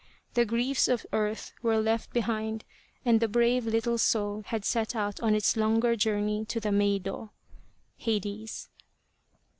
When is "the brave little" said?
3.19-3.99